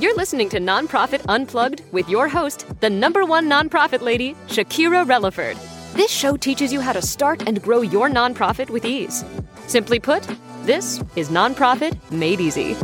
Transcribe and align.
You're 0.00 0.16
listening 0.16 0.48
to 0.48 0.58
Nonprofit 0.58 1.22
Unplugged 1.28 1.82
with 1.92 2.08
your 2.08 2.26
host, 2.26 2.64
the 2.80 2.88
number 2.88 3.26
one 3.26 3.50
nonprofit 3.50 4.00
lady, 4.00 4.34
Shakira 4.46 5.04
Releford. 5.04 5.58
This 5.92 6.10
show 6.10 6.38
teaches 6.38 6.72
you 6.72 6.80
how 6.80 6.94
to 6.94 7.02
start 7.02 7.46
and 7.46 7.62
grow 7.62 7.82
your 7.82 8.08
nonprofit 8.08 8.70
with 8.70 8.86
ease. 8.86 9.22
Simply 9.66 10.00
put, 10.00 10.26
this 10.62 11.04
is 11.16 11.28
Nonprofit 11.28 11.98
Made 12.10 12.40
Easy. 12.40 12.78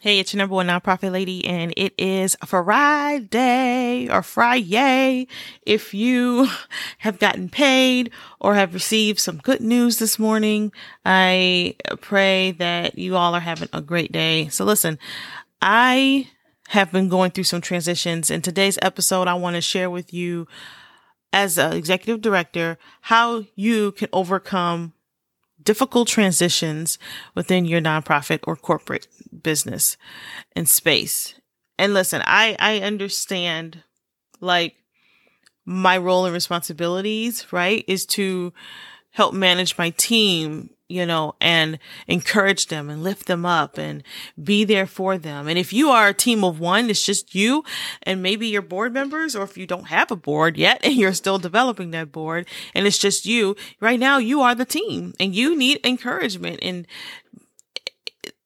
Hey, 0.00 0.18
it's 0.18 0.32
your 0.32 0.38
number 0.38 0.54
one 0.54 0.68
nonprofit 0.68 1.12
lady, 1.12 1.44
and 1.44 1.74
it 1.76 1.92
is 1.98 2.38
Friday 2.46 4.08
or 4.08 4.22
Friday. 4.22 5.26
If 5.60 5.92
you 5.92 6.48
have 6.98 7.18
gotten 7.18 7.50
paid 7.50 8.10
or 8.40 8.54
have 8.54 8.72
received 8.72 9.18
some 9.18 9.36
good 9.36 9.60
news 9.60 9.98
this 9.98 10.18
morning, 10.18 10.72
I 11.04 11.76
pray 12.00 12.52
that 12.52 12.96
you 12.96 13.14
all 13.14 13.34
are 13.34 13.40
having 13.40 13.68
a 13.74 13.82
great 13.82 14.10
day. 14.10 14.48
So 14.48 14.64
listen, 14.64 14.98
I 15.60 16.28
have 16.68 16.92
been 16.92 17.08
going 17.08 17.30
through 17.30 17.44
some 17.44 17.60
transitions. 17.60 18.30
In 18.30 18.42
today's 18.42 18.78
episode, 18.82 19.28
I 19.28 19.34
want 19.34 19.56
to 19.56 19.62
share 19.62 19.90
with 19.90 20.12
you 20.12 20.46
as 21.32 21.58
an 21.58 21.72
executive 21.72 22.20
director 22.20 22.78
how 23.02 23.44
you 23.54 23.92
can 23.92 24.08
overcome 24.12 24.92
difficult 25.62 26.08
transitions 26.08 26.98
within 27.34 27.64
your 27.64 27.80
nonprofit 27.80 28.40
or 28.44 28.56
corporate 28.56 29.08
business 29.42 29.96
and 30.54 30.68
space. 30.68 31.34
And 31.78 31.92
listen, 31.92 32.22
I, 32.24 32.56
I 32.58 32.80
understand 32.80 33.82
like 34.40 34.76
my 35.64 35.98
role 35.98 36.24
and 36.24 36.34
responsibilities, 36.34 37.52
right, 37.52 37.84
is 37.88 38.06
to 38.06 38.52
help 39.10 39.34
manage 39.34 39.76
my 39.76 39.90
team 39.90 40.70
you 40.88 41.04
know, 41.04 41.34
and 41.40 41.78
encourage 42.06 42.68
them 42.68 42.88
and 42.88 43.02
lift 43.02 43.26
them 43.26 43.44
up 43.44 43.76
and 43.78 44.02
be 44.42 44.64
there 44.64 44.86
for 44.86 45.18
them. 45.18 45.48
And 45.48 45.58
if 45.58 45.72
you 45.72 45.90
are 45.90 46.08
a 46.08 46.14
team 46.14 46.44
of 46.44 46.60
one, 46.60 46.88
it's 46.88 47.04
just 47.04 47.34
you 47.34 47.64
and 48.04 48.22
maybe 48.22 48.46
your 48.46 48.62
board 48.62 48.92
members, 48.92 49.34
or 49.34 49.42
if 49.42 49.56
you 49.56 49.66
don't 49.66 49.88
have 49.88 50.10
a 50.10 50.16
board 50.16 50.56
yet 50.56 50.80
and 50.84 50.94
you're 50.94 51.12
still 51.12 51.38
developing 51.38 51.90
that 51.90 52.12
board 52.12 52.46
and 52.74 52.86
it's 52.86 52.98
just 52.98 53.26
you, 53.26 53.56
right 53.80 53.98
now 53.98 54.18
you 54.18 54.40
are 54.40 54.54
the 54.54 54.64
team 54.64 55.12
and 55.18 55.34
you 55.34 55.56
need 55.56 55.80
encouragement. 55.84 56.60
And, 56.62 56.86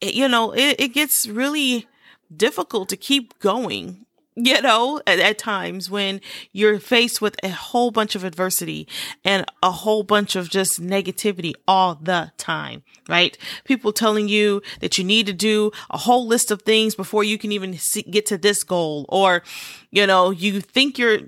you 0.01 0.29
know, 0.29 0.53
it, 0.53 0.81
it 0.81 0.95
gets 0.95 1.27
really 1.27 1.87
difficult 2.35 2.89
to 2.89 2.97
keep 2.97 3.39
going 3.41 4.07
you 4.37 4.61
know, 4.63 5.01
at, 5.07 5.19
at, 5.19 5.39
times 5.39 5.91
when 5.91 6.21
you're 6.53 6.79
faced 6.79 7.21
with 7.21 7.37
a 7.43 7.49
whole 7.49 7.91
bunch 7.91 8.15
of 8.15 8.25
adversity 8.25 8.87
and 9.25 9.45
a 9.63 9.71
whole 9.71 10.03
bunch 10.03 10.37
of 10.37 10.49
just 10.49 10.81
negativity 10.81 11.53
all 11.67 11.97
the 11.97 12.31
time, 12.37 12.83
right? 13.09 13.37
People 13.65 13.93
telling 13.93 14.29
you 14.29 14.63
that 14.81 14.99
you 14.99 15.05
need 15.05 15.27
to 15.27 15.33
do 15.33 15.73
a 15.91 15.99
whole 15.99 16.27
list 16.27 16.51
of 16.51 16.63
things 16.63 16.95
before 16.95 17.25
you 17.25 17.39
can 17.39 17.53
even 17.53 17.77
see, 17.77 18.03
get 18.03 18.27
to 18.27 18.39
this 18.39 18.63
goal. 18.63 19.07
Or, 19.09 19.43
you 19.91 20.07
know, 20.07 20.31
you 20.31 20.61
think 20.61 20.99
you're 20.99 21.21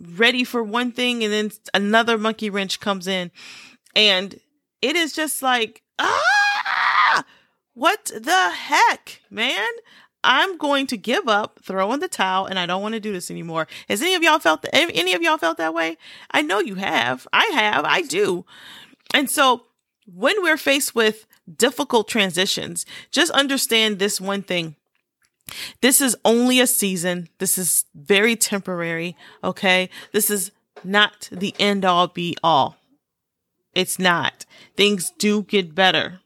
ready 0.00 0.44
for 0.44 0.62
one 0.62 0.92
thing 0.92 1.24
and 1.24 1.32
then 1.32 1.50
another 1.74 2.18
monkey 2.18 2.50
wrench 2.50 2.80
comes 2.80 3.06
in 3.06 3.30
and 3.94 4.38
it 4.82 4.94
is 4.94 5.12
just 5.12 5.42
like, 5.42 5.82
ah, 5.98 7.24
what 7.74 8.06
the 8.06 8.50
heck, 8.50 9.20
man? 9.30 9.68
I'm 10.26 10.58
going 10.58 10.88
to 10.88 10.96
give 10.96 11.28
up, 11.28 11.60
throw 11.62 11.92
in 11.92 12.00
the 12.00 12.08
towel, 12.08 12.46
and 12.46 12.58
I 12.58 12.66
don't 12.66 12.82
want 12.82 12.94
to 12.94 13.00
do 13.00 13.12
this 13.12 13.30
anymore. 13.30 13.68
Has 13.88 14.02
any 14.02 14.14
of 14.14 14.22
y'all 14.22 14.40
felt 14.40 14.62
that? 14.62 14.74
Any 14.74 15.14
of 15.14 15.22
y'all 15.22 15.38
felt 15.38 15.56
that 15.58 15.72
way? 15.72 15.96
I 16.32 16.42
know 16.42 16.58
you 16.58 16.74
have. 16.74 17.28
I 17.32 17.44
have. 17.54 17.84
I 17.84 18.02
do. 18.02 18.44
And 19.14 19.30
so 19.30 19.62
when 20.12 20.42
we're 20.42 20.56
faced 20.56 20.94
with 20.94 21.26
difficult 21.56 22.08
transitions, 22.08 22.84
just 23.12 23.30
understand 23.30 23.98
this 23.98 24.20
one 24.20 24.42
thing. 24.42 24.74
This 25.80 26.00
is 26.00 26.16
only 26.24 26.58
a 26.58 26.66
season. 26.66 27.28
This 27.38 27.56
is 27.56 27.84
very 27.94 28.34
temporary. 28.34 29.16
Okay. 29.44 29.88
This 30.12 30.28
is 30.28 30.50
not 30.82 31.28
the 31.30 31.54
end 31.60 31.84
all 31.84 32.08
be 32.08 32.36
all. 32.42 32.76
It's 33.74 33.98
not. 33.98 34.44
Things 34.76 35.12
do 35.18 35.42
get 35.42 35.74
better. 35.74 36.20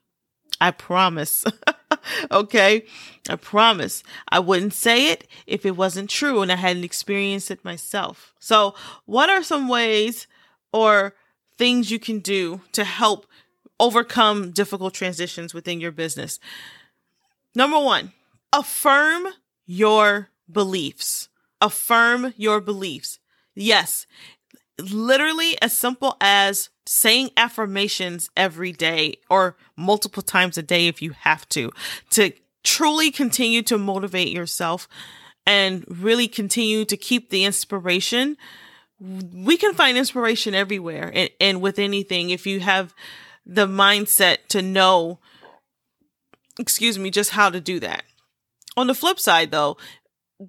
I 0.59 0.71
promise. 0.71 1.44
okay. 2.31 2.84
I 3.28 3.37
promise 3.37 4.03
I 4.28 4.39
wouldn't 4.39 4.75
say 4.75 5.11
it 5.11 5.27
if 5.47 5.67
it 5.67 5.77
wasn't 5.77 6.11
true 6.11 6.43
and 6.43 6.51
I 6.51 6.56
hadn't 6.56 6.84
experienced 6.84 7.51
it 7.51 7.65
myself. 7.65 8.34
So, 8.39 8.75
what 9.06 9.31
are 9.31 9.43
some 9.43 9.69
ways 9.69 10.27
or 10.73 11.15
things 11.56 11.91
you 11.91 11.99
can 11.99 12.21
do 12.21 12.62
to 12.73 12.84
help 12.84 13.27
overcome 13.78 14.51
difficult 14.51 14.95
transitions 14.95 15.55
within 15.55 15.81
your 15.81 15.93
business? 15.93 16.39
Number 17.55 17.78
one, 17.78 18.12
affirm 18.53 19.28
your 19.67 20.28
beliefs. 20.51 21.28
Affirm 21.61 22.33
your 22.37 22.61
beliefs. 22.61 23.19
Yes, 23.55 24.07
literally 24.83 25.61
as 25.61 25.77
simple 25.77 26.17
as 26.21 26.71
saying 26.87 27.31
affirmations 27.37 28.31
every 28.37 28.73
day 28.73 29.19
or 29.29 29.57
multiple 29.77 30.23
times 30.23 30.59
a 30.59 30.63
day 30.63 30.89
if 30.89 31.01
you 31.01 31.13
have 31.13 31.49
to, 31.51 31.71
to 32.11 32.33
truly 32.63 33.11
continue 33.11 33.63
to 33.63 33.79
motivate 33.79 34.29
yourself 34.29 34.89
and 35.47 35.85
really 35.89 36.29
continue 36.29 36.85
to 36.85 36.97
keep 36.97 37.31
the 37.31 37.45
inspiration. 37.45 38.37
We 39.01 39.57
can 39.57 39.75
find 39.75 39.97
inspiration 39.97 40.55
everywhere 40.55 41.11
and, 41.15 41.31
and 41.41 41.61
with 41.61 41.79
anything 41.79 42.31
if 42.31 42.47
you 42.47 42.61
have 42.61 42.95
the 43.47 43.67
mindset 43.67 44.47
to 44.49 44.63
know, 44.63 45.19
excuse 46.59 46.99
me, 46.99 47.11
just 47.11 47.31
how 47.31 47.51
to 47.51 47.61
do 47.61 47.81
that. 47.81 48.05
On 48.77 48.87
the 48.87 48.95
flip 48.95 49.19
side, 49.19 49.51
though, 49.51 49.77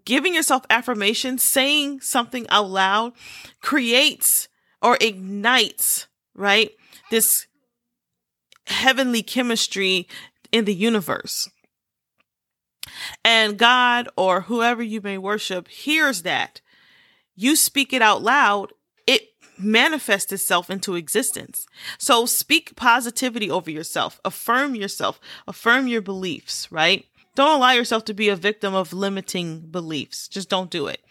giving 0.06 0.36
yourself 0.36 0.66
affirmations, 0.70 1.44
saying 1.44 2.02
something 2.02 2.48
out 2.50 2.70
loud 2.70 3.14
creates 3.62 4.48
or 4.82 4.98
ignites, 5.02 6.08
right? 6.36 6.72
This 7.10 7.48
heavenly 8.68 9.22
chemistry 9.22 10.08
in 10.52 10.66
the 10.66 10.74
universe. 10.74 11.50
And 13.24 13.58
God 13.58 14.10
or 14.18 14.42
whoever 14.42 14.82
you 14.82 15.02
may 15.02 15.18
worship 15.18 15.68
hears 15.68 16.24
that. 16.24 16.62
You 17.36 17.56
speak 17.56 17.94
it 17.94 18.02
out 18.02 18.22
loud, 18.22 18.74
it 19.08 19.30
manifests 19.58 20.32
itself 20.32 20.70
into 20.70 20.96
existence. 20.96 21.66
So 21.98 22.26
speak 22.26 22.76
positivity 22.76 23.50
over 23.50 23.72
yourself, 23.72 24.20
affirm 24.26 24.76
yourself, 24.76 25.20
affirm 25.48 25.88
your 25.88 26.02
beliefs, 26.02 26.72
right? 26.72 27.06
Don't 27.36 27.56
allow 27.56 27.72
yourself 27.72 28.06
to 28.06 28.14
be 28.14 28.30
a 28.30 28.36
victim 28.36 28.74
of 28.74 28.94
limiting 28.94 29.60
beliefs. 29.60 30.28
Just 30.28 30.50
don't 30.50 30.70
do 30.70 30.88
it. 30.88 31.02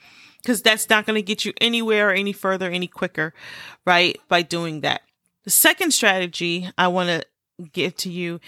Because 0.42 0.62
that's 0.62 0.88
not 0.88 1.06
going 1.06 1.16
to 1.16 1.22
get 1.22 1.44
you 1.44 1.52
anywhere 1.60 2.10
or 2.10 2.12
any 2.12 2.32
further, 2.32 2.70
any 2.70 2.86
quicker, 2.86 3.34
right? 3.86 4.18
By 4.28 4.42
doing 4.42 4.80
that. 4.80 5.02
The 5.44 5.50
second 5.50 5.92
strategy 5.92 6.70
I 6.78 6.88
want 6.88 7.08
to 7.08 7.24
give 7.72 7.96
to 7.96 8.10
you 8.10 8.40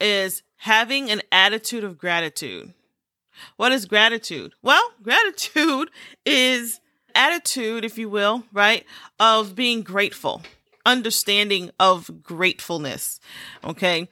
is 0.00 0.42
having 0.58 1.10
an 1.10 1.22
attitude 1.32 1.84
of 1.84 1.98
gratitude. 1.98 2.74
What 3.56 3.72
is 3.72 3.86
gratitude? 3.86 4.52
Well, 4.62 4.92
gratitude 5.02 5.90
is 6.26 6.80
attitude, 7.14 7.84
if 7.84 7.98
you 7.98 8.08
will, 8.08 8.44
right, 8.52 8.84
of 9.18 9.54
being 9.54 9.82
grateful, 9.82 10.42
understanding 10.84 11.70
of 11.78 12.22
gratefulness. 12.22 13.20
Okay. 13.62 14.08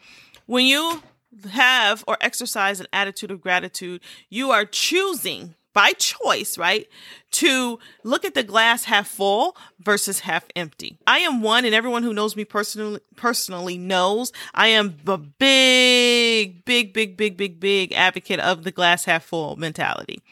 When 0.47 0.66
you 0.66 1.02
have 1.50 2.04
or 2.06 2.16
exercise 2.20 2.81
an 2.81 2.87
attitude 2.93 3.31
of 3.31 3.41
gratitude, 3.41 4.00
you 4.28 4.50
are 4.50 4.65
choosing 4.65 5.54
by 5.72 5.93
choice, 5.93 6.59
right? 6.59 6.87
To 7.32 7.78
look 8.04 8.25
at 8.25 8.34
the 8.34 8.43
glass 8.43 8.84
half 8.84 9.09
full 9.09 9.56
versus 9.81 10.20
half 10.20 10.44
empty. 10.54 10.98
I 11.06 11.20
am 11.20 11.41
one, 11.41 11.65
and 11.65 11.75
everyone 11.75 12.03
who 12.03 12.12
knows 12.12 12.37
me 12.37 12.44
personally 12.44 13.00
personally 13.16 13.78
knows 13.78 14.32
I 14.54 14.69
am 14.69 14.97
a 15.06 15.16
big, 15.16 16.65
big, 16.65 16.93
big, 16.93 17.16
big, 17.16 17.37
big, 17.37 17.59
big 17.59 17.93
advocate 17.93 18.41
of 18.41 18.64
the 18.64 18.70
glass 18.70 19.06
half 19.06 19.25
full 19.25 19.56
mentality. 19.56 20.23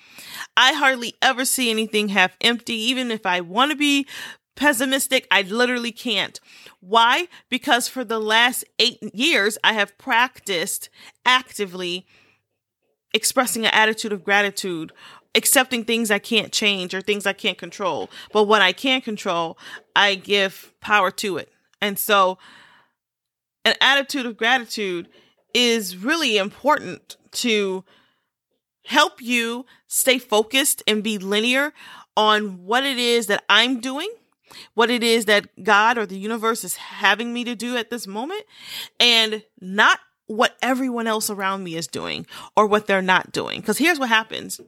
I 0.56 0.75
hardly 0.75 1.14
ever 1.23 1.44
see 1.44 1.70
anything 1.70 2.08
half 2.08 2.37
empty, 2.43 2.75
even 2.75 3.11
if 3.11 3.25
I 3.25 3.41
want 3.41 3.70
to 3.70 3.76
be 3.76 4.06
pessimistic, 4.60 5.26
I 5.30 5.40
literally 5.42 5.90
can't. 5.90 6.38
Why? 6.80 7.28
Because 7.48 7.88
for 7.88 8.04
the 8.04 8.20
last 8.20 8.62
eight 8.78 9.02
years, 9.14 9.56
I 9.64 9.72
have 9.72 9.96
practiced 9.96 10.90
actively 11.24 12.06
expressing 13.14 13.64
an 13.64 13.72
attitude 13.72 14.12
of 14.12 14.22
gratitude 14.22 14.92
accepting 15.34 15.84
things 15.84 16.10
I 16.10 16.18
can't 16.18 16.52
change 16.52 16.92
or 16.92 17.00
things 17.00 17.24
I 17.24 17.32
can't 17.32 17.56
control. 17.56 18.10
But 18.32 18.44
what 18.44 18.62
I 18.62 18.72
can 18.72 19.00
control, 19.00 19.56
I 19.94 20.16
give 20.16 20.74
power 20.80 21.12
to 21.12 21.36
it. 21.36 21.48
And 21.80 21.98
so 21.98 22.36
an 23.64 23.74
attitude 23.80 24.26
of 24.26 24.36
gratitude 24.36 25.08
is 25.54 25.96
really 25.96 26.36
important 26.36 27.16
to 27.32 27.84
help 28.86 29.22
you 29.22 29.66
stay 29.86 30.18
focused 30.18 30.82
and 30.86 31.02
be 31.02 31.16
linear 31.16 31.72
on 32.16 32.66
what 32.66 32.84
it 32.84 32.98
is 32.98 33.28
that 33.28 33.44
I'm 33.48 33.80
doing, 33.80 34.10
what 34.75 34.91
it 34.91 35.02
is 35.02 35.26
that 35.26 35.62
God 35.62 35.99
or 35.99 36.06
the 36.06 36.19
universe 36.19 36.64
is 36.64 36.76
having 36.76 37.32
me 37.32 37.44
to 37.44 37.55
do 37.55 37.76
at 37.76 37.91
this 37.91 38.06
moment, 38.06 38.43
and 38.99 39.43
not 39.61 40.00
what 40.26 40.56
everyone 40.62 41.06
else 41.06 41.29
around 41.29 41.64
me 41.64 41.75
is 41.75 41.88
doing 41.88 42.26
or 42.56 42.67
what 42.67 42.87
they're 42.87 43.02
not 43.02 43.32
doing. 43.32 43.61
Because 43.61 43.79
here's 43.79 43.99
what 43.99 44.08
happens 44.08 44.61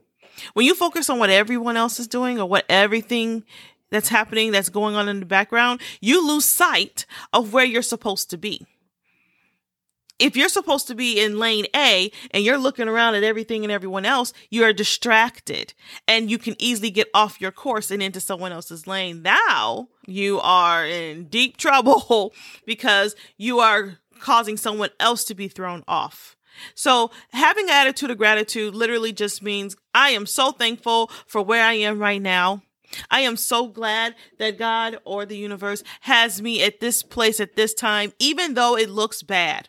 when 0.54 0.66
you 0.66 0.74
focus 0.74 1.08
on 1.08 1.18
what 1.18 1.30
everyone 1.30 1.76
else 1.76 2.00
is 2.00 2.08
doing 2.08 2.40
or 2.40 2.48
what 2.48 2.64
everything 2.68 3.44
that's 3.90 4.08
happening 4.08 4.50
that's 4.50 4.70
going 4.70 4.96
on 4.96 5.08
in 5.08 5.20
the 5.20 5.26
background, 5.26 5.80
you 6.00 6.26
lose 6.26 6.46
sight 6.46 7.06
of 7.32 7.52
where 7.52 7.64
you're 7.64 7.82
supposed 7.82 8.30
to 8.30 8.38
be. 8.38 8.66
If 10.22 10.36
you're 10.36 10.48
supposed 10.48 10.86
to 10.86 10.94
be 10.94 11.20
in 11.20 11.40
lane 11.40 11.66
A 11.74 12.12
and 12.30 12.44
you're 12.44 12.56
looking 12.56 12.86
around 12.86 13.16
at 13.16 13.24
everything 13.24 13.64
and 13.64 13.72
everyone 13.72 14.06
else, 14.06 14.32
you 14.50 14.62
are 14.62 14.72
distracted 14.72 15.74
and 16.06 16.30
you 16.30 16.38
can 16.38 16.54
easily 16.60 16.90
get 16.90 17.08
off 17.12 17.40
your 17.40 17.50
course 17.50 17.90
and 17.90 18.00
into 18.00 18.20
someone 18.20 18.52
else's 18.52 18.86
lane. 18.86 19.22
Now 19.22 19.88
you 20.06 20.38
are 20.38 20.86
in 20.86 21.24
deep 21.24 21.56
trouble 21.58 22.32
because 22.64 23.16
you 23.36 23.58
are 23.58 23.98
causing 24.20 24.56
someone 24.56 24.90
else 25.00 25.24
to 25.24 25.34
be 25.34 25.48
thrown 25.48 25.82
off. 25.88 26.36
So 26.76 27.10
having 27.32 27.64
an 27.64 27.74
attitude 27.74 28.12
of 28.12 28.18
gratitude 28.18 28.76
literally 28.76 29.12
just 29.12 29.42
means 29.42 29.74
I 29.92 30.10
am 30.10 30.26
so 30.26 30.52
thankful 30.52 31.10
for 31.26 31.42
where 31.42 31.64
I 31.64 31.72
am 31.72 31.98
right 31.98 32.22
now. 32.22 32.62
I 33.10 33.22
am 33.22 33.36
so 33.36 33.66
glad 33.66 34.14
that 34.38 34.56
God 34.56 34.98
or 35.04 35.26
the 35.26 35.36
universe 35.36 35.82
has 36.02 36.40
me 36.40 36.62
at 36.62 36.78
this 36.78 37.02
place 37.02 37.40
at 37.40 37.56
this 37.56 37.74
time, 37.74 38.12
even 38.20 38.54
though 38.54 38.76
it 38.76 38.88
looks 38.88 39.24
bad. 39.24 39.68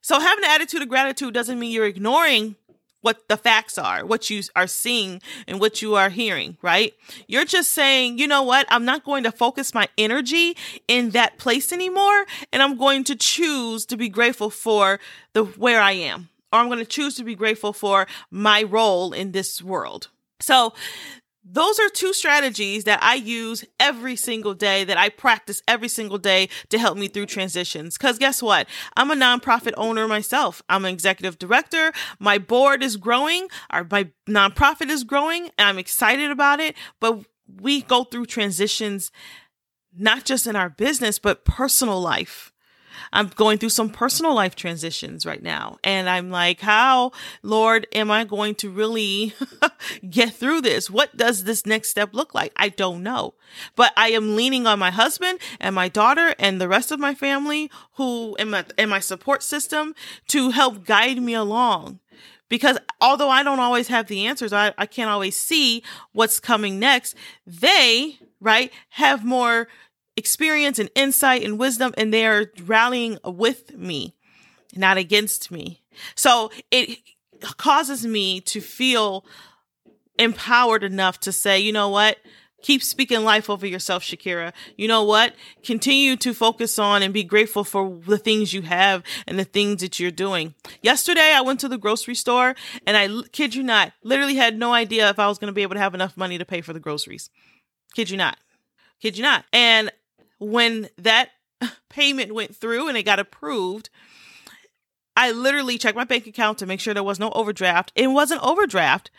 So 0.00 0.18
having 0.18 0.44
an 0.44 0.50
attitude 0.50 0.82
of 0.82 0.88
gratitude 0.88 1.34
doesn't 1.34 1.58
mean 1.58 1.72
you're 1.72 1.86
ignoring 1.86 2.56
what 3.02 3.28
the 3.28 3.36
facts 3.36 3.78
are, 3.78 4.04
what 4.04 4.28
you 4.28 4.42
are 4.54 4.66
seeing 4.66 5.22
and 5.46 5.58
what 5.58 5.80
you 5.80 5.94
are 5.94 6.10
hearing, 6.10 6.56
right? 6.62 6.92
You're 7.26 7.44
just 7.44 7.70
saying, 7.70 8.18
you 8.18 8.26
know 8.26 8.42
what? 8.42 8.66
I'm 8.68 8.84
not 8.84 9.04
going 9.04 9.24
to 9.24 9.32
focus 9.32 9.72
my 9.72 9.88
energy 9.96 10.56
in 10.86 11.10
that 11.10 11.38
place 11.38 11.72
anymore. 11.72 12.26
And 12.52 12.62
I'm 12.62 12.76
going 12.76 13.04
to 13.04 13.16
choose 13.16 13.86
to 13.86 13.96
be 13.96 14.08
grateful 14.08 14.50
for 14.50 15.00
the 15.32 15.44
where 15.44 15.80
I 15.80 15.92
am, 15.92 16.28
or 16.52 16.58
I'm 16.58 16.66
going 16.66 16.78
to 16.78 16.84
choose 16.84 17.14
to 17.16 17.24
be 17.24 17.34
grateful 17.34 17.72
for 17.72 18.06
my 18.30 18.62
role 18.62 19.12
in 19.12 19.32
this 19.32 19.62
world. 19.62 20.08
So 20.40 20.74
those 21.52 21.80
are 21.80 21.88
two 21.88 22.12
strategies 22.12 22.84
that 22.84 23.02
I 23.02 23.14
use 23.14 23.64
every 23.80 24.14
single 24.14 24.54
day, 24.54 24.84
that 24.84 24.96
I 24.96 25.08
practice 25.08 25.62
every 25.66 25.88
single 25.88 26.18
day 26.18 26.48
to 26.68 26.78
help 26.78 26.96
me 26.96 27.08
through 27.08 27.26
transitions. 27.26 27.98
Because 27.98 28.18
guess 28.18 28.40
what? 28.40 28.68
I'm 28.96 29.10
a 29.10 29.16
nonprofit 29.16 29.72
owner 29.76 30.06
myself. 30.06 30.62
I'm 30.68 30.84
an 30.84 30.92
executive 30.92 31.38
director. 31.38 31.92
My 32.20 32.38
board 32.38 32.82
is 32.84 32.96
growing, 32.96 33.48
our, 33.70 33.86
my 33.90 34.10
nonprofit 34.28 34.90
is 34.90 35.02
growing, 35.02 35.50
and 35.58 35.68
I'm 35.68 35.78
excited 35.78 36.30
about 36.30 36.60
it. 36.60 36.76
But 37.00 37.24
we 37.60 37.82
go 37.82 38.04
through 38.04 38.26
transitions, 38.26 39.10
not 39.96 40.24
just 40.24 40.46
in 40.46 40.54
our 40.54 40.70
business, 40.70 41.18
but 41.18 41.44
personal 41.44 42.00
life. 42.00 42.52
I'm 43.12 43.28
going 43.28 43.58
through 43.58 43.70
some 43.70 43.90
personal 43.90 44.34
life 44.34 44.56
transitions 44.56 45.26
right 45.26 45.42
now. 45.42 45.78
And 45.84 46.08
I'm 46.08 46.30
like, 46.30 46.60
how, 46.60 47.12
Lord, 47.42 47.86
am 47.92 48.10
I 48.10 48.24
going 48.24 48.54
to 48.56 48.70
really 48.70 49.34
get 50.10 50.34
through 50.34 50.62
this? 50.62 50.90
What 50.90 51.16
does 51.16 51.44
this 51.44 51.66
next 51.66 51.90
step 51.90 52.14
look 52.14 52.34
like? 52.34 52.52
I 52.56 52.68
don't 52.68 53.02
know. 53.02 53.34
But 53.76 53.92
I 53.96 54.10
am 54.10 54.36
leaning 54.36 54.66
on 54.66 54.78
my 54.78 54.90
husband 54.90 55.38
and 55.58 55.74
my 55.74 55.88
daughter 55.88 56.34
and 56.38 56.60
the 56.60 56.68
rest 56.68 56.92
of 56.92 57.00
my 57.00 57.14
family 57.14 57.70
who 57.94 58.36
in 58.36 58.50
my, 58.50 58.64
in 58.78 58.88
my 58.88 59.00
support 59.00 59.42
system 59.42 59.94
to 60.28 60.50
help 60.50 60.84
guide 60.84 61.20
me 61.20 61.34
along 61.34 62.00
because 62.50 62.76
although 63.00 63.30
I 63.30 63.42
don't 63.42 63.60
always 63.60 63.88
have 63.88 64.08
the 64.08 64.26
answers, 64.26 64.52
I, 64.52 64.74
I 64.76 64.84
can't 64.84 65.08
always 65.08 65.38
see 65.38 65.82
what's 66.12 66.38
coming 66.38 66.78
next. 66.78 67.14
They, 67.46 68.18
right, 68.40 68.70
have 68.90 69.24
more 69.24 69.68
experience 70.20 70.78
and 70.78 70.90
insight 70.94 71.42
and 71.42 71.58
wisdom, 71.58 71.92
and 71.96 72.14
they 72.14 72.24
are 72.26 72.52
rallying 72.64 73.18
with 73.24 73.76
me, 73.76 74.14
not 74.76 74.96
against 74.96 75.50
me. 75.50 75.82
So 76.14 76.52
it 76.70 77.00
causes 77.56 78.06
me 78.06 78.40
to 78.42 78.60
feel 78.60 79.24
empowered 80.18 80.84
enough 80.84 81.18
to 81.20 81.32
say, 81.32 81.58
you 81.58 81.72
know 81.72 81.88
what? 81.88 82.18
Keep 82.62 82.82
speaking 82.82 83.24
life 83.24 83.48
over 83.48 83.66
yourself, 83.66 84.02
Shakira. 84.02 84.52
You 84.76 84.86
know 84.86 85.02
what? 85.02 85.34
Continue 85.64 86.16
to 86.16 86.34
focus 86.34 86.78
on 86.78 87.02
and 87.02 87.14
be 87.14 87.24
grateful 87.24 87.64
for 87.64 87.98
the 88.06 88.18
things 88.18 88.52
you 88.52 88.60
have 88.62 89.02
and 89.26 89.38
the 89.38 89.44
things 89.44 89.80
that 89.80 89.98
you're 89.98 90.10
doing. 90.10 90.54
Yesterday, 90.82 91.32
I 91.34 91.40
went 91.40 91.60
to 91.60 91.68
the 91.68 91.78
grocery 91.78 92.14
store 92.14 92.54
and 92.86 92.98
I 92.98 93.08
kid 93.32 93.54
you 93.54 93.62
not, 93.62 93.92
literally 94.02 94.34
had 94.34 94.58
no 94.58 94.74
idea 94.74 95.08
if 95.08 95.18
I 95.18 95.26
was 95.26 95.38
going 95.38 95.48
to 95.48 95.54
be 95.54 95.62
able 95.62 95.76
to 95.76 95.80
have 95.80 95.94
enough 95.94 96.18
money 96.18 96.36
to 96.36 96.44
pay 96.44 96.60
for 96.60 96.74
the 96.74 96.80
groceries. 96.80 97.30
Kid 97.94 98.10
you 98.10 98.18
not. 98.18 98.36
Kid 99.00 99.16
you 99.16 99.22
not. 99.22 99.46
And 99.54 99.90
when 100.40 100.88
that 100.98 101.30
payment 101.88 102.34
went 102.34 102.56
through 102.56 102.88
and 102.88 102.98
it 102.98 103.04
got 103.04 103.20
approved, 103.20 103.90
I 105.16 105.32
literally 105.32 105.76
checked 105.76 105.96
my 105.96 106.04
bank 106.04 106.26
account 106.26 106.58
to 106.58 106.66
make 106.66 106.80
sure 106.80 106.94
there 106.94 107.02
was 107.02 107.18
no 107.18 107.30
overdraft. 107.32 107.92
It 107.94 108.06
wasn't 108.06 108.42
overdraft. 108.42 109.10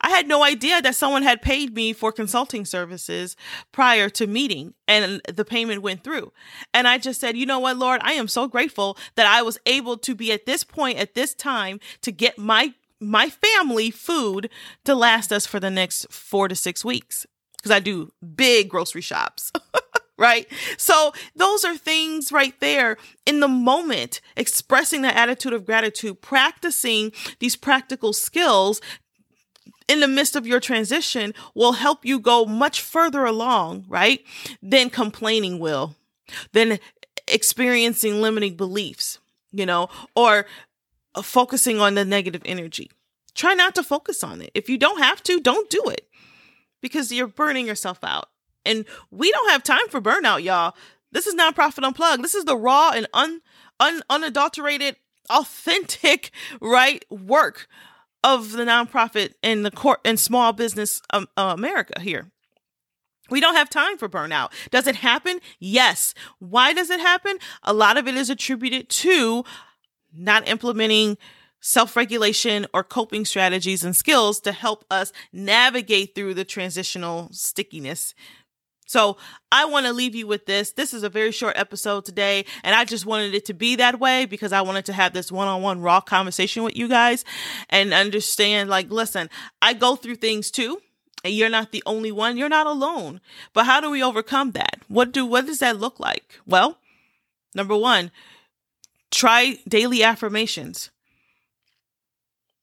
I 0.00 0.08
had 0.08 0.26
no 0.26 0.42
idea 0.42 0.80
that 0.80 0.94
someone 0.94 1.22
had 1.22 1.42
paid 1.42 1.74
me 1.74 1.92
for 1.92 2.12
consulting 2.12 2.64
services 2.64 3.36
prior 3.70 4.08
to 4.08 4.26
meeting 4.26 4.74
and 4.88 5.20
the 5.30 5.44
payment 5.44 5.82
went 5.82 6.02
through. 6.02 6.32
And 6.72 6.88
I 6.88 6.96
just 6.98 7.20
said, 7.20 7.36
you 7.36 7.44
know 7.44 7.58
what, 7.58 7.76
Lord, 7.76 8.00
I 8.02 8.12
am 8.12 8.26
so 8.26 8.48
grateful 8.48 8.96
that 9.16 9.26
I 9.26 9.42
was 9.42 9.58
able 9.66 9.98
to 9.98 10.14
be 10.14 10.32
at 10.32 10.46
this 10.46 10.64
point 10.64 10.98
at 10.98 11.14
this 11.14 11.34
time 11.34 11.78
to 12.02 12.10
get 12.10 12.38
my 12.38 12.74
my 13.02 13.30
family 13.30 13.90
food 13.90 14.50
to 14.84 14.94
last 14.94 15.32
us 15.32 15.46
for 15.46 15.58
the 15.58 15.70
next 15.70 16.12
4 16.12 16.48
to 16.48 16.54
6 16.54 16.84
weeks 16.84 17.26
because 17.56 17.70
I 17.70 17.80
do 17.80 18.12
big 18.34 18.68
grocery 18.68 19.00
shops. 19.00 19.52
right? 20.20 20.46
So 20.76 21.12
those 21.34 21.64
are 21.64 21.76
things 21.76 22.30
right 22.30 22.54
there 22.60 22.98
in 23.26 23.40
the 23.40 23.48
moment, 23.48 24.20
expressing 24.36 25.00
that 25.02 25.16
attitude 25.16 25.54
of 25.54 25.64
gratitude, 25.64 26.20
practicing 26.20 27.10
these 27.38 27.56
practical 27.56 28.12
skills 28.12 28.82
in 29.88 30.00
the 30.00 30.06
midst 30.06 30.36
of 30.36 30.46
your 30.46 30.60
transition 30.60 31.32
will 31.54 31.72
help 31.72 32.04
you 32.04 32.20
go 32.20 32.44
much 32.44 32.82
further 32.82 33.24
along, 33.24 33.86
right? 33.88 34.22
Than 34.62 34.90
complaining 34.90 35.58
will, 35.58 35.96
than 36.52 36.78
experiencing 37.26 38.20
limiting 38.20 38.56
beliefs, 38.56 39.18
you 39.50 39.64
know, 39.64 39.88
or 40.14 40.44
focusing 41.22 41.80
on 41.80 41.94
the 41.94 42.04
negative 42.04 42.42
energy. 42.44 42.90
Try 43.34 43.54
not 43.54 43.74
to 43.76 43.82
focus 43.82 44.22
on 44.22 44.42
it. 44.42 44.50
If 44.54 44.68
you 44.68 44.76
don't 44.76 44.98
have 44.98 45.22
to, 45.24 45.40
don't 45.40 45.70
do 45.70 45.82
it 45.86 46.06
because 46.82 47.10
you're 47.10 47.26
burning 47.26 47.66
yourself 47.66 48.00
out. 48.04 48.28
And 48.64 48.84
we 49.10 49.30
don't 49.30 49.50
have 49.50 49.62
time 49.62 49.88
for 49.88 50.00
burnout, 50.00 50.42
y'all. 50.42 50.74
This 51.12 51.26
is 51.26 51.34
nonprofit 51.34 51.84
unplugged. 51.84 52.22
This 52.22 52.34
is 52.34 52.44
the 52.44 52.56
raw 52.56 52.92
and 52.94 53.06
un, 53.12 53.40
un 53.78 54.02
unadulterated, 54.08 54.96
authentic, 55.28 56.30
right 56.60 57.04
work 57.10 57.68
of 58.22 58.52
the 58.52 58.64
nonprofit 58.64 59.34
and 59.42 59.64
the 59.64 59.70
court 59.70 60.00
and 60.04 60.20
small 60.20 60.52
business 60.52 61.00
um, 61.10 61.26
uh, 61.36 61.54
America 61.56 62.00
here. 62.00 62.30
We 63.30 63.40
don't 63.40 63.54
have 63.54 63.70
time 63.70 63.96
for 63.96 64.08
burnout. 64.08 64.50
Does 64.70 64.86
it 64.86 64.96
happen? 64.96 65.40
Yes. 65.58 66.14
Why 66.38 66.72
does 66.72 66.90
it 66.90 67.00
happen? 67.00 67.38
A 67.62 67.72
lot 67.72 67.96
of 67.96 68.08
it 68.08 68.14
is 68.14 68.28
attributed 68.28 68.88
to 68.88 69.44
not 70.12 70.48
implementing 70.48 71.16
self 71.60 71.94
regulation 71.96 72.66
or 72.74 72.82
coping 72.82 73.24
strategies 73.24 73.84
and 73.84 73.94
skills 73.94 74.40
to 74.40 74.52
help 74.52 74.84
us 74.90 75.12
navigate 75.32 76.14
through 76.14 76.34
the 76.34 76.44
transitional 76.44 77.28
stickiness 77.32 78.14
so 78.90 79.18
I 79.52 79.66
want 79.66 79.86
to 79.86 79.92
leave 79.92 80.16
you 80.16 80.26
with 80.26 80.46
this. 80.46 80.72
This 80.72 80.92
is 80.92 81.04
a 81.04 81.08
very 81.08 81.30
short 81.30 81.56
episode 81.56 82.04
today, 82.04 82.44
and 82.64 82.74
I 82.74 82.84
just 82.84 83.06
wanted 83.06 83.34
it 83.34 83.44
to 83.44 83.54
be 83.54 83.76
that 83.76 84.00
way 84.00 84.24
because 84.24 84.52
I 84.52 84.62
wanted 84.62 84.84
to 84.86 84.92
have 84.92 85.12
this 85.12 85.30
one 85.30 85.46
on 85.46 85.62
one 85.62 85.80
raw 85.80 86.00
conversation 86.00 86.64
with 86.64 86.76
you 86.76 86.88
guys 86.88 87.24
and 87.68 87.94
understand 87.94 88.68
like, 88.68 88.90
listen, 88.90 89.30
I 89.62 89.74
go 89.74 89.94
through 89.94 90.16
things 90.16 90.50
too. 90.50 90.82
And 91.22 91.32
you're 91.32 91.48
not 91.48 91.70
the 91.70 91.84
only 91.86 92.10
one. 92.10 92.36
You're 92.36 92.48
not 92.48 92.66
alone. 92.66 93.20
But 93.52 93.66
how 93.66 93.80
do 93.80 93.90
we 93.90 94.02
overcome 94.02 94.50
that? 94.52 94.80
What 94.88 95.12
do 95.12 95.24
what 95.24 95.46
does 95.46 95.60
that 95.60 95.78
look 95.78 96.00
like? 96.00 96.40
Well, 96.44 96.78
number 97.54 97.76
1, 97.76 98.10
try 99.12 99.58
daily 99.68 100.02
affirmations. 100.02 100.90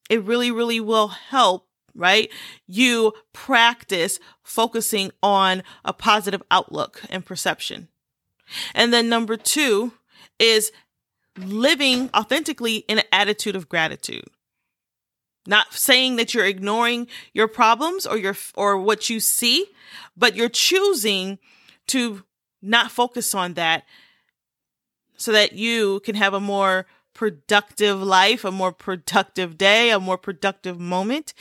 It 0.09 0.21
really 0.23 0.51
really 0.51 0.81
will 0.81 1.07
help 1.07 1.66
right? 1.97 2.29
You 2.67 3.13
practice 3.33 4.19
focusing 4.43 5.11
on 5.21 5.63
a 5.83 5.91
positive 5.91 6.43
outlook 6.49 7.01
and 7.09 7.25
perception. 7.25 7.89
And 8.73 8.93
then 8.93 9.09
number 9.09 9.35
two 9.35 9.91
is 10.39 10.71
living 11.37 12.09
authentically 12.15 12.77
in 12.87 12.99
an 12.99 13.05
attitude 13.11 13.55
of 13.55 13.67
gratitude. 13.67 14.25
Not 15.45 15.73
saying 15.73 16.17
that 16.17 16.33
you're 16.33 16.45
ignoring 16.45 17.07
your 17.33 17.47
problems 17.47 18.05
or 18.05 18.17
your 18.17 18.35
or 18.55 18.77
what 18.77 19.09
you 19.09 19.19
see, 19.19 19.65
but 20.15 20.35
you're 20.35 20.49
choosing 20.49 21.39
to 21.87 22.23
not 22.61 22.91
focus 22.91 23.33
on 23.33 23.53
that 23.53 23.85
so 25.15 25.31
that 25.31 25.53
you 25.53 26.01
can 26.01 26.15
have 26.15 26.33
a 26.33 26.39
more 26.39 26.85
productive 27.13 28.01
life, 28.01 28.43
a 28.45 28.51
more 28.51 28.71
productive 28.71 29.57
day, 29.57 29.89
a 29.89 29.99
more 29.99 30.17
productive 30.17 30.79
moment 30.79 31.33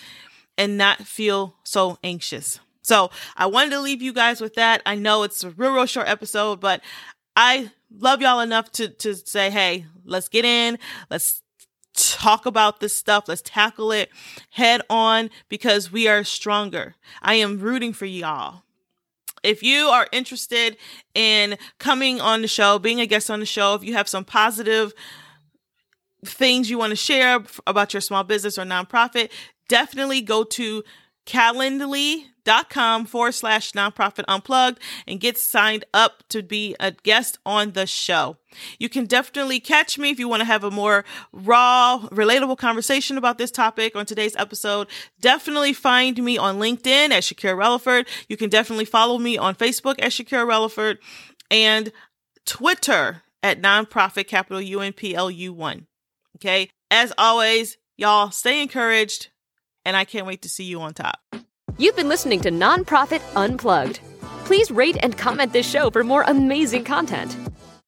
and 0.58 0.78
not 0.78 1.06
feel 1.06 1.56
so 1.64 1.98
anxious. 2.02 2.60
So 2.82 3.10
I 3.36 3.46
wanted 3.46 3.70
to 3.70 3.80
leave 3.80 4.00
you 4.00 4.12
guys 4.12 4.40
with 4.40 4.54
that. 4.54 4.82
I 4.86 4.94
know 4.94 5.24
it's 5.24 5.42
a 5.42 5.50
real, 5.50 5.72
real 5.72 5.86
short 5.86 6.08
episode, 6.08 6.60
but 6.60 6.80
I 7.34 7.70
love 7.90 8.20
y'all 8.22 8.40
enough 8.40 8.70
to 8.72 8.88
to 8.88 9.14
say, 9.14 9.50
hey, 9.50 9.86
let's 10.04 10.28
get 10.28 10.44
in, 10.44 10.78
let's 11.10 11.42
talk 11.94 12.46
about 12.46 12.80
this 12.80 12.94
stuff. 12.94 13.24
Let's 13.26 13.42
tackle 13.42 13.90
it 13.90 14.10
head 14.50 14.82
on 14.88 15.30
because 15.48 15.90
we 15.90 16.08
are 16.08 16.24
stronger. 16.24 16.94
I 17.22 17.34
am 17.34 17.58
rooting 17.58 17.92
for 17.92 18.06
y'all. 18.06 18.62
If 19.42 19.62
you 19.62 19.86
are 19.88 20.08
interested 20.12 20.76
in 21.14 21.56
coming 21.78 22.20
on 22.20 22.42
the 22.42 22.48
show, 22.48 22.78
being 22.78 23.00
a 23.00 23.06
guest 23.06 23.30
on 23.30 23.40
the 23.40 23.46
show, 23.46 23.74
if 23.74 23.84
you 23.84 23.94
have 23.94 24.08
some 24.08 24.24
positive 24.24 24.92
things 26.24 26.68
you 26.68 26.78
want 26.78 26.90
to 26.90 26.96
share 26.96 27.40
about 27.66 27.94
your 27.94 28.00
small 28.00 28.24
business 28.24 28.58
or 28.58 28.64
nonprofit, 28.64 29.30
definitely 29.68 30.20
go 30.20 30.44
to 30.44 30.82
calendly.com 31.26 33.04
forward 33.06 33.32
slash 33.32 33.72
nonprofit 33.72 34.24
unplugged 34.28 34.78
and 35.06 35.20
get 35.20 35.36
signed 35.36 35.84
up 35.92 36.22
to 36.28 36.42
be 36.42 36.76
a 36.78 36.92
guest 36.92 37.38
on 37.44 37.72
the 37.72 37.86
show. 37.86 38.36
You 38.78 38.88
can 38.88 39.06
definitely 39.06 39.58
catch 39.58 39.98
me 39.98 40.10
if 40.10 40.20
you 40.20 40.28
want 40.28 40.40
to 40.40 40.46
have 40.46 40.62
a 40.62 40.70
more 40.70 41.04
raw, 41.32 42.08
relatable 42.10 42.56
conversation 42.58 43.18
about 43.18 43.38
this 43.38 43.50
topic 43.50 43.96
on 43.96 44.06
today's 44.06 44.36
episode. 44.36 44.86
Definitely 45.20 45.72
find 45.72 46.22
me 46.22 46.38
on 46.38 46.58
LinkedIn 46.58 47.10
at 47.10 47.24
Shakira 47.24 47.56
Releford. 47.56 48.06
You 48.28 48.36
can 48.36 48.48
definitely 48.48 48.84
follow 48.84 49.18
me 49.18 49.36
on 49.36 49.56
Facebook 49.56 49.96
at 49.98 50.12
Shakira 50.12 50.46
Releford 50.46 50.98
and 51.50 51.90
Twitter 52.46 53.22
at 53.42 53.60
nonprofit 53.60 54.28
capital 54.28 54.60
UNPLU1. 54.60 55.86
Okay. 56.36 56.70
As 56.88 57.12
always, 57.18 57.78
y'all 57.96 58.30
stay 58.30 58.62
encouraged 58.62 59.30
and 59.86 59.96
I 59.96 60.04
can't 60.04 60.26
wait 60.26 60.42
to 60.42 60.48
see 60.48 60.64
you 60.64 60.80
on 60.82 60.92
top. 60.92 61.20
You've 61.78 61.96
been 61.96 62.08
listening 62.08 62.40
to 62.40 62.50
Nonprofit 62.50 63.22
Unplugged. 63.36 64.00
Please 64.44 64.70
rate 64.70 64.96
and 65.00 65.16
comment 65.16 65.52
this 65.52 65.68
show 65.68 65.90
for 65.90 66.02
more 66.02 66.24
amazing 66.26 66.84
content. 66.84 67.36